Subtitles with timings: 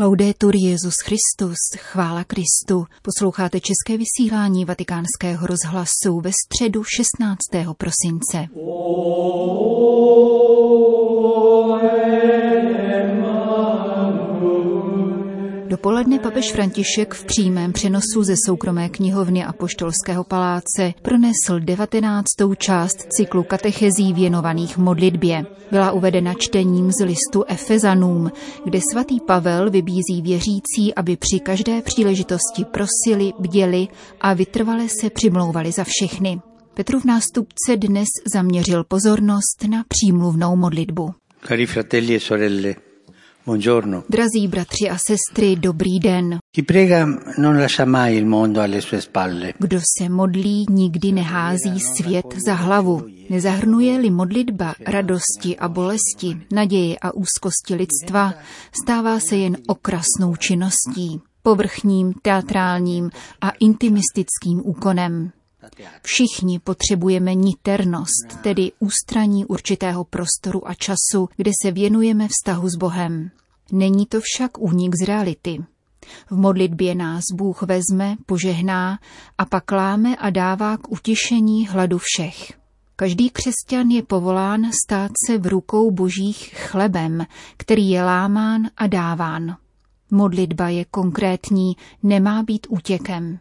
[0.00, 2.84] Laudetur Jezus Christus, chvála Kristu.
[3.02, 7.38] Posloucháte české vysílání Vatikánského rozhlasu ve středu 16.
[7.78, 8.46] prosince.
[15.80, 22.26] Dopoledne papež František v přímém přenosu ze soukromé knihovny a poštolského paláce pronesl 19.
[22.58, 25.46] část cyklu katechezí věnovaných modlitbě.
[25.70, 28.32] Byla uvedena čtením z listu Efezanům,
[28.64, 33.88] kde svatý Pavel vybízí věřící, aby při každé příležitosti prosili, bděli
[34.20, 36.40] a vytrvale se přimlouvali za všechny.
[36.74, 41.10] Petrův nástupce dnes zaměřil pozornost na přímluvnou modlitbu.
[41.48, 42.74] Cari fratelli e sorelle,
[43.50, 44.04] buongiorno.
[44.08, 46.38] Drazí bratři a sestry, dobrý den.
[46.56, 47.06] Chi prega
[47.38, 49.52] non lascia mai il mondo alle sue spalle.
[49.58, 53.06] Kdo se modlí, nikdy nehází svět za hlavu.
[53.30, 58.34] Nezahrnuje-li modlitba radosti a bolesti, naděje a úzkosti lidstva,
[58.82, 65.30] stává se jen okrasnou činností, povrchním, teatrálním a intimistickým úkonem.
[66.02, 73.30] Všichni potřebujeme niternost, tedy ústraní určitého prostoru a času, kde se věnujeme vztahu s Bohem.
[73.72, 75.58] Není to však únik z reality.
[76.30, 78.98] V modlitbě nás Bůh vezme, požehná
[79.38, 82.52] a pak láme a dává k utišení hladu všech.
[82.96, 89.56] Každý křesťan je povolán stát se v rukou božích chlebem, který je lámán a dáván.
[90.10, 93.38] Modlitba je konkrétní, nemá být útěkem.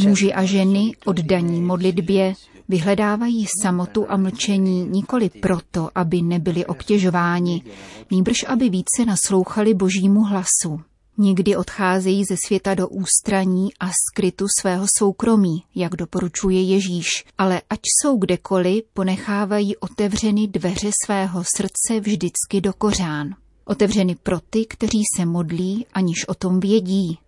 [0.00, 2.34] Muži a ženy oddaní modlitbě
[2.68, 7.62] vyhledávají samotu a mlčení nikoli proto, aby nebyli obtěžováni,
[8.10, 10.80] nýbrž aby více naslouchali božímu hlasu.
[11.20, 17.80] Nikdy odcházejí ze světa do ústraní a skrytu svého soukromí, jak doporučuje Ježíš, ale ať
[17.84, 23.34] jsou kdekoliv, ponechávají otevřeny dveře svého srdce vždycky do kořán.
[23.68, 27.18] Otevřeny pro ty, kteří se modlí, aniž o tom vědí.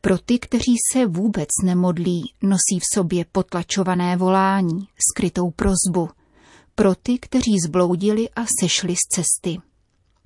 [0.00, 6.08] Pro ty, kteří se vůbec nemodlí, nosí v sobě potlačované volání, skrytou prozbu.
[6.74, 9.58] Pro ty, kteří zbloudili a sešli z cesty.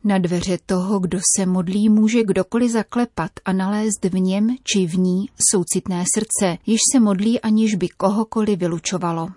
[0.05, 4.99] Na dveře toho, kdo se modlí, může kdokoliv zaklepat a nalézt v něm či v
[4.99, 9.29] ní soucitné srdce, již se modlí, aniž by kohokoliv vylučovalo.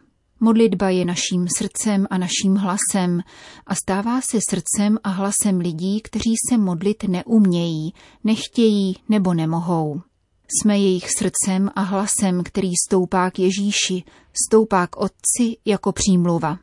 [0.44, 3.22] Modlitba je naším srdcem a naším hlasem
[3.68, 7.94] a stává se srdcem a hlasem lidí, kteří se modlit neumějí,
[8.24, 10.02] nechtějí nebo nemohou.
[10.48, 14.04] Jsme jejich srdcem a hlasem, který stoupá k Ježíši,
[14.48, 16.58] stoupá k Otci jako přímluva.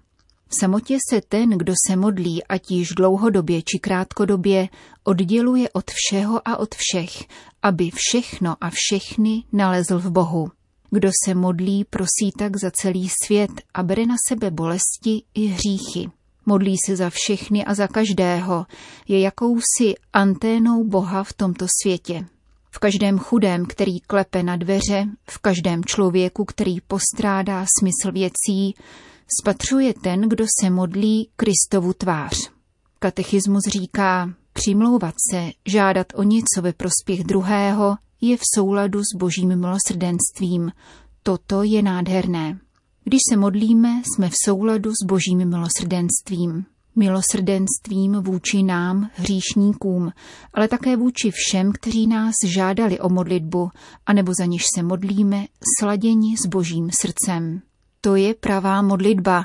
[0.49, 4.69] V samotě se ten, kdo se modlí, ať již dlouhodobě či krátkodobě,
[5.05, 7.25] odděluje od všeho a od všech,
[7.63, 10.58] aby všechno a všechny nalezl v Bohu.
[10.91, 16.11] Kdo se modlí, prosí tak za celý svět a bere na sebe bolesti i hříchy.
[16.47, 18.67] Modlí se za všechny a za každého,
[19.09, 22.27] je jakousi anténou Boha v tomto světě.
[22.71, 28.75] V každém chudém, který klepe na dveře, v každém člověku, který postrádá smysl věcí,
[29.41, 32.51] spatřuje ten, kdo se modlí Kristovu tvář.
[32.99, 39.57] Katechismus říká, přimlouvat se, žádat o něco ve prospěch druhého, je v souladu s božím
[39.57, 40.73] milosrdenstvím.
[41.23, 42.59] Toto je nádherné.
[43.05, 46.65] Když se modlíme, jsme v souladu s božím milosrdenstvím.
[46.97, 50.13] Milosrdenstvím vůči nám, hříšníkům,
[50.55, 53.71] ale také vůči všem, kteří nás žádali o modlitbu,
[54.07, 55.47] anebo za niž se modlíme,
[55.79, 57.61] sladěni s božím srdcem.
[58.01, 59.45] To je pravá modlitba,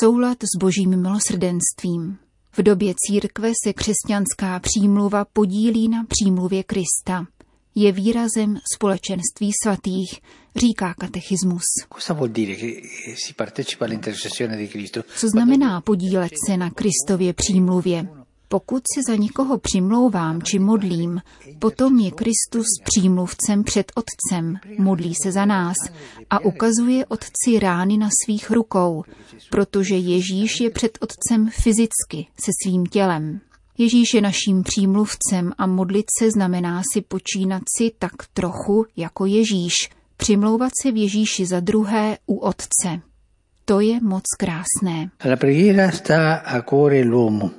[0.00, 2.16] soulad s božím milosrdenstvím.
[2.52, 7.26] V době církve se křesťanská přímluva podílí na přímluvě Krista
[7.74, 10.20] je výrazem společenství svatých,
[10.56, 11.62] říká katechismus.
[15.16, 18.08] Co znamená podílet se na Kristově přímluvě?
[18.48, 21.20] Pokud se za někoho přimlouvám či modlím,
[21.58, 25.76] potom je Kristus přímluvcem před Otcem, modlí se za nás
[26.30, 29.04] a ukazuje Otci rány na svých rukou,
[29.50, 33.40] protože Ježíš je před Otcem fyzicky se svým tělem.
[33.78, 39.74] Ježíš je naším přímluvcem a modlit se znamená si počínat si tak trochu jako Ježíš,
[40.16, 43.00] přimlouvat se v Ježíši za druhé u Otce.
[43.64, 45.10] To je moc krásné.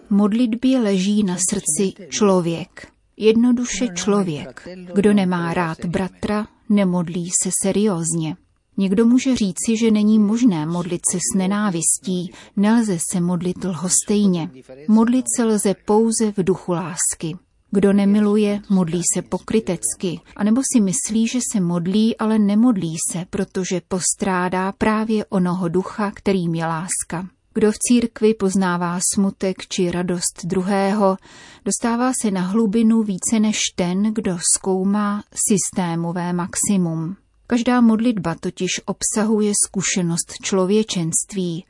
[0.09, 2.87] Modlitbě leží na srdci člověk.
[3.17, 4.67] Jednoduše člověk.
[4.95, 8.35] Kdo nemá rád bratra, nemodlí se seriózně.
[8.77, 14.51] Někdo může říci, že není možné modlit se s nenávistí, nelze se modlit lhostejně.
[14.87, 17.37] Modlit se lze pouze v duchu lásky.
[17.71, 23.81] Kdo nemiluje, modlí se pokrytecky, anebo si myslí, že se modlí, ale nemodlí se, protože
[23.87, 27.27] postrádá právě onoho ducha, kterým je láska.
[27.53, 31.17] Kdo v církvi poznává smutek či radost druhého,
[31.65, 37.15] dostává se na hlubinu více než ten, kdo zkoumá systémové maximum.
[37.47, 41.65] Každá modlitba totiž obsahuje zkušenost člověčenství,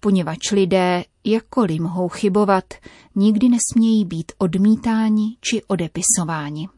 [0.00, 2.64] poněvadž lidé, jakkoliv mohou chybovat,
[3.16, 6.68] nikdy nesmějí být odmítáni či odepisováni.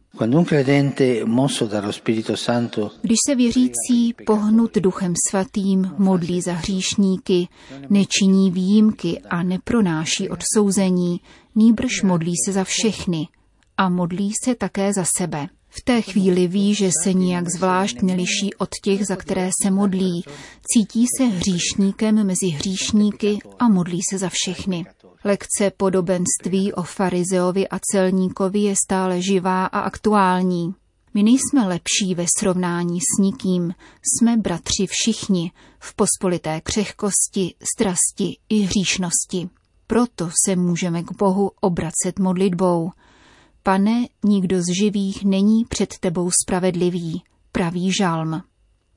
[3.03, 7.49] Když se věřící pohnut duchem svatým modlí za hříšníky,
[7.91, 11.21] nečiní výjimky a nepronáší odsouzení,
[11.55, 13.29] nýbrž modlí se za všechny
[13.77, 15.49] a modlí se také za sebe.
[15.75, 20.25] V té chvíli ví, že se nijak zvlášť neliší od těch, za které se modlí.
[20.63, 24.87] Cítí se hříšníkem mezi hříšníky a modlí se za všechny.
[25.25, 30.75] Lekce podobenství o farizeovi a celníkovi je stále živá a aktuální.
[31.15, 38.61] My nejsme lepší ve srovnání s nikým, jsme bratři všichni v pospolité křehkosti, strasti i
[38.61, 39.49] hříšnosti.
[39.87, 42.91] Proto se můžeme k Bohu obracet modlitbou.
[43.63, 47.23] Pane, nikdo z živých není před tebou spravedlivý,
[47.53, 48.43] pravý žalm.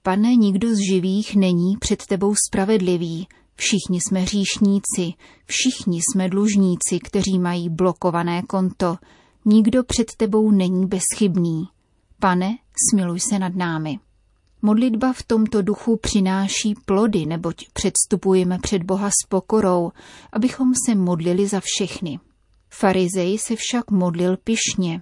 [0.01, 5.13] Pane, nikdo z živých není před tebou spravedlivý, Všichni jsme hříšníci,
[5.45, 8.97] všichni jsme dlužníci, kteří mají blokované konto.
[9.45, 11.63] Nikdo před tebou není bezchybný.
[12.19, 12.57] Pane,
[12.89, 13.99] smiluj se nad námi.
[14.61, 19.91] Modlitba v tomto duchu přináší plody, neboť předstupujeme před Boha s pokorou,
[20.31, 22.19] abychom se modlili za všechny.
[22.79, 25.01] Farizej se však modlil pyšně.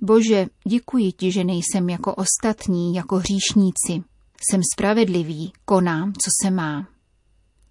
[0.00, 4.04] Bože, děkuji ti, že nejsem jako ostatní, jako hříšníci.
[4.50, 6.88] Jsem spravedlivý, konám, co se má.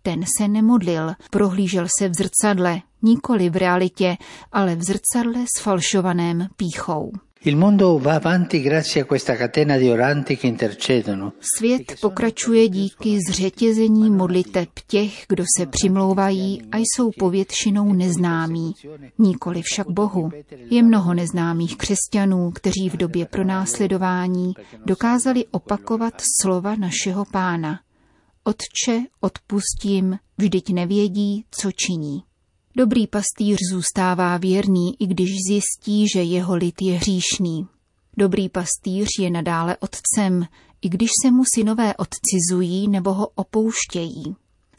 [0.02, 4.18] Ten se nemodlil, prohlížel se v zrcadle, nikoli v realitě,
[4.52, 7.12] ale v zrcadle sfalšovaném píchou.
[11.58, 18.74] Svět pokračuje díky zřetězení modliteb těch, kdo se přimlouvají a jsou povětšinou neznámí,
[19.18, 20.32] nikoli však Bohu.
[20.70, 24.54] Je mnoho neznámých křesťanů, kteří v době pronásledování
[24.86, 27.80] dokázali opakovat slova našeho pána.
[28.44, 32.24] Otče, odpustím, vždyť nevědí, co činí.
[32.78, 37.68] Dobrý pastýř zůstává věrný, i když zjistí, že jeho lid je hříšný.
[38.18, 40.46] Dobrý pastýř je nadále otcem,
[40.82, 44.36] i když se mu synové odcizují nebo ho opouštějí.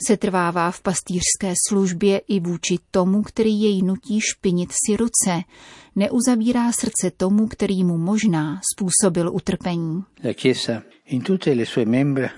[0.07, 5.43] Setrvává v pastýřské službě i vůči tomu, který jej nutí špinit si ruce.
[5.97, 10.05] Neuzavírá srdce tomu, který mu možná způsobil utrpení.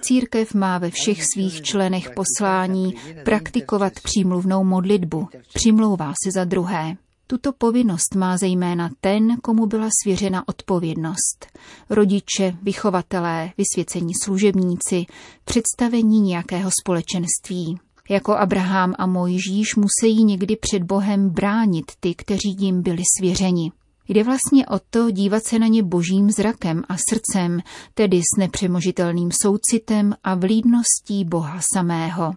[0.01, 2.95] Církev má ve všech svých členech poslání
[3.25, 5.29] praktikovat přímluvnou modlitbu.
[5.55, 6.97] Přimlouvá se za druhé.
[7.31, 11.47] Tuto povinnost má zejména ten, komu byla svěřena odpovědnost.
[11.91, 15.07] Rodiče, vychovatelé, vysvěcení služebníci,
[15.45, 17.79] představení nějakého společenství.
[18.09, 23.73] Jako Abraham a Mojžíš musí někdy před Bohem bránit ty, kteří jim byli svěřeni.
[24.09, 27.61] Jde vlastně o to dívat se na ně božím zrakem a srdcem,
[27.95, 32.33] tedy s nepřemožitelným soucitem a vlídností Boha samého.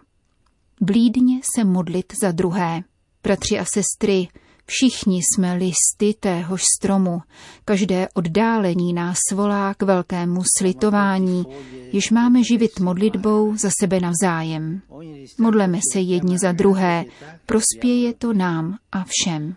[0.80, 2.82] Blídně se modlit za druhé.
[3.22, 4.28] Bratři a sestry,
[4.72, 7.20] Všichni jsme listy téhož stromu.
[7.64, 11.44] Každé oddálení nás volá k velkému slitování,
[11.92, 14.82] již máme živit modlitbou za sebe navzájem.
[15.38, 17.04] Modleme se jedni za druhé,
[17.46, 19.54] prospěje to nám a všem.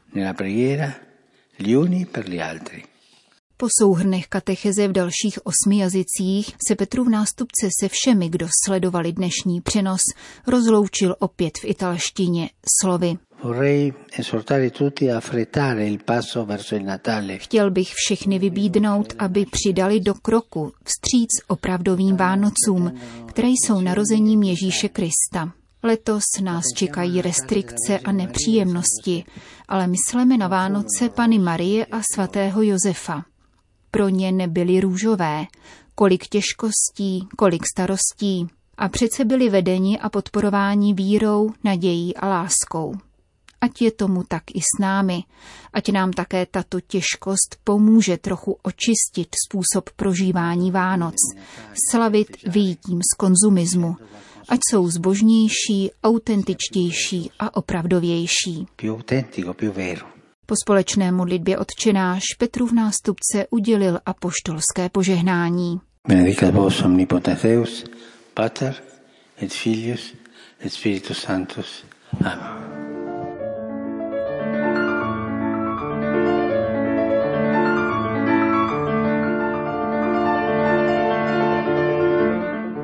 [3.57, 9.13] Po souhrnech katecheze v dalších osmi jazycích se Petru v nástupce se všemi, kdo sledovali
[9.13, 10.01] dnešní přenos,
[10.47, 12.49] rozloučil opět v italštině
[12.81, 13.17] slovy.
[17.37, 22.93] Chtěl bych všechny vybídnout, aby přidali do kroku vstříc opravdovým Vánocům,
[23.25, 25.51] které jsou narozením Ježíše Krista.
[25.83, 29.23] Letos nás čekají restrikce a nepříjemnosti,
[29.67, 33.25] ale myslíme na Vánoce Pany Marie a svatého Josefa.
[33.91, 35.45] Pro ně nebyly růžové,
[35.95, 42.95] kolik těžkostí, kolik starostí, a přece byli vedeni a podporováni vírou, nadějí a láskou.
[43.65, 45.25] Ať je tomu tak i s námi,
[45.73, 51.15] ať nám také tato těžkost pomůže trochu očistit způsob prožívání Vánoc,
[51.91, 53.95] slavit výjitím z konzumismu,
[54.49, 58.67] ať jsou zbožnější, autentičtější a opravdovější.
[60.45, 65.79] Po společné modlitbě odčenáš Petru v nástupce udělil apoštolské požehnání.
[66.07, 67.83] Benedicat vos omnipotens Deus,
[68.33, 68.75] Pater
[69.41, 70.13] et Filius
[70.65, 71.85] et Spiritus Sanctus.
[72.21, 72.64] Amen.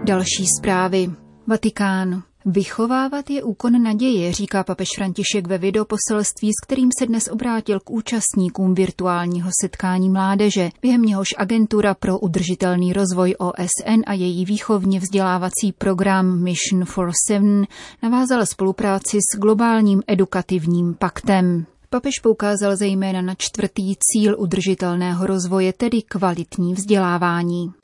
[0.04, 1.12] Další zprávy.
[1.48, 2.24] Vatikán.
[2.46, 7.90] Vychovávat je úkon naděje, říká papež František ve videoposelství, s kterým se dnes obrátil k
[7.90, 15.72] účastníkům virtuálního setkání mládeže, během něhož agentura pro udržitelný rozvoj OSN a její výchovně vzdělávací
[15.78, 17.68] program Mission for Seven
[18.04, 21.66] navázala spolupráci s globálním edukativním paktem.
[21.90, 27.81] Papež poukázal zejména na čtvrtý cíl udržitelného rozvoje, tedy kvalitní vzdělávání.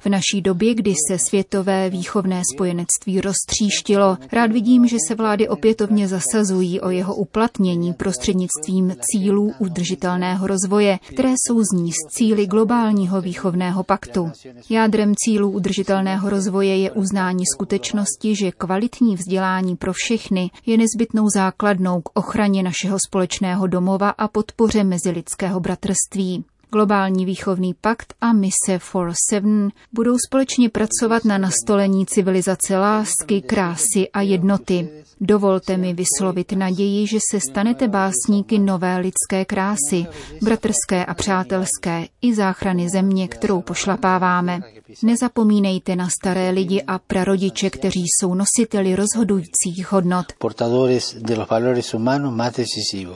[0.00, 6.08] V naší době, kdy se světové výchovné spojenectví roztříštilo, rád vidím, že se vlády opětovně
[6.08, 14.30] zasazují o jeho uplatnění prostřednictvím cílů udržitelného rozvoje, které souzní s cíly globálního výchovného paktu.
[14.70, 22.00] Jádrem cílů udržitelného rozvoje je uznání skutečnosti, že kvalitní vzdělání pro všechny je nezbytnou základnou
[22.00, 26.44] k ochraně našeho společného domova a podpoře mezilidského bratrství bratrství.
[26.72, 34.08] Globální výchovný pakt a mise For Seven budou společně pracovat na nastolení civilizace lásky, krásy
[34.12, 34.88] a jednoty.
[35.20, 40.06] Dovolte mi vyslovit naději, že se stanete básníky nové lidské krásy,
[40.42, 44.60] bratrské a přátelské i záchrany země, kterou pošlapáváme.
[45.02, 50.26] Nezapomínejte na staré lidi a prarodiče, kteří jsou nositeli rozhodujících hodnot.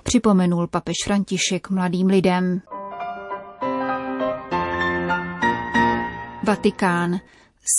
[0.02, 2.62] Připomenul papež František mladým lidem.
[6.44, 7.20] Vatikán.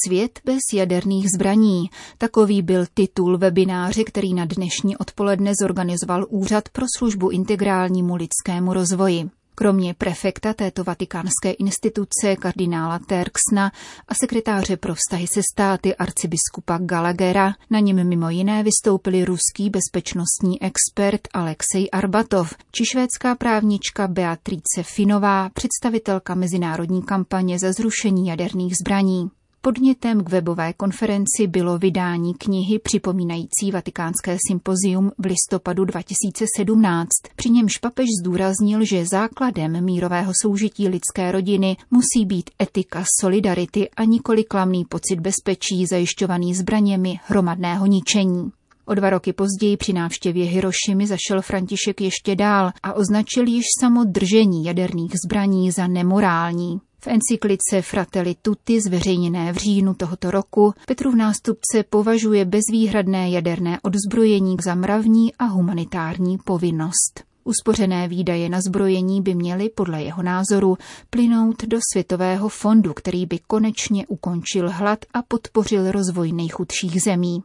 [0.06, 1.90] Svět bez jaderných zbraní.
[2.18, 9.30] Takový byl titul webináře, který na dnešní odpoledne zorganizoval Úřad pro službu integrálnímu lidskému rozvoji.
[9.56, 13.72] Kromě prefekta této vatikánské instituce kardinála Terksna
[14.08, 20.62] a sekretáře pro vztahy se státy arcibiskupa Gallaghera, na něm mimo jiné vystoupili ruský bezpečnostní
[20.62, 29.32] expert Alexej Arbatov či švédská právnička Beatrice Finová, představitelka mezinárodní kampaně za zrušení jaderných zbraní.
[29.66, 37.10] Podnětem k webové konferenci bylo vydání knihy připomínající vatikánské sympozium v listopadu 2017.
[37.36, 44.04] Při němž papež zdůraznil, že základem mírového soužití lidské rodiny musí být etika solidarity a
[44.04, 48.52] nikoli klamný pocit bezpečí zajišťovaný zbraněmi hromadného ničení.
[48.86, 54.04] O dva roky později při návštěvě Hirošimy zašel František ještě dál a označil již samo
[54.04, 56.80] držení jaderných zbraní za nemorální.
[57.04, 64.58] V encyklice Fratelli Tutti zveřejněné v říjnu tohoto roku Petrův nástupce považuje bezvýhradné jaderné odzbrojení
[64.64, 67.24] za mravní a humanitární povinnost.
[67.44, 70.78] Uspořené výdaje na zbrojení by měly podle jeho názoru
[71.10, 77.44] plynout do Světového fondu, který by konečně ukončil hlad a podpořil rozvoj nejchudších zemí.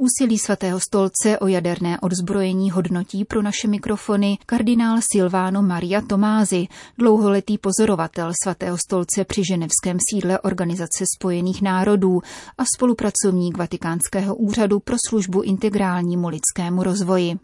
[0.00, 6.66] Úsilí svatého stolce o jaderné odzbrojení hodnotí pro naše mikrofony kardinál Silvano Maria Tomázy,
[6.98, 12.20] dlouholetý pozorovatel svatého stolce při ženevském sídle Organizace spojených národů
[12.58, 17.34] a spolupracovník Vatikánského úřadu pro službu integrálnímu lidskému rozvoji.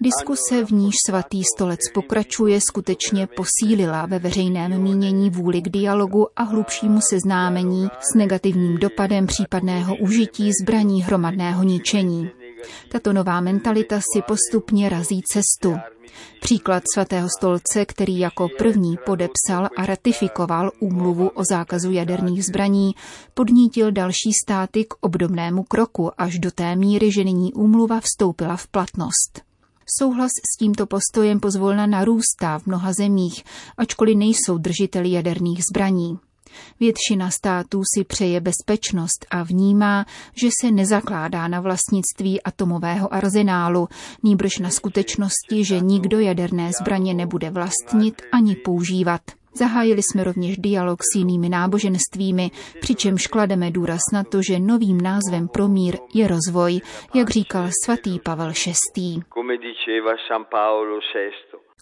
[0.00, 6.42] Diskuse, v níž svatý stolec pokračuje, skutečně posílila ve veřejném mínění vůli k dialogu a
[6.42, 12.30] hlubšímu seznámení s negativním dopadem případného užití zbraní hromadného ničení.
[12.88, 15.97] Tato nová mentalita si postupně razí cestu.
[16.40, 22.94] Příklad svatého stolce, který jako první podepsal a ratifikoval úmluvu o zákazu jaderných zbraní,
[23.34, 28.66] podnítil další státy k obdobnému kroku až do té míry, že nyní úmluva vstoupila v
[28.66, 29.42] platnost.
[29.98, 33.44] Souhlas s tímto postojem pozvolna narůstá v mnoha zemích,
[33.76, 36.18] ačkoliv nejsou držiteli jaderných zbraní.
[36.80, 40.06] Většina států si přeje bezpečnost a vnímá,
[40.42, 43.88] že se nezakládá na vlastnictví atomového arzenálu,
[44.22, 49.20] nýbrž na skutečnosti, že nikdo jaderné zbraně nebude vlastnit ani používat.
[49.54, 52.50] Zahájili jsme rovněž dialog s jinými náboženstvími,
[52.80, 56.80] přičemž klademe důraz na to, že novým názvem pro mír je rozvoj,
[57.14, 58.52] jak říkal svatý Pavel
[58.96, 59.20] VI.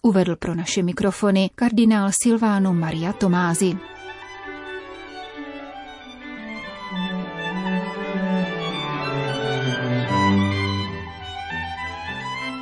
[0.03, 3.96] Uvedl pro naše mikrofony kardinál Silvano Maria Tomázy.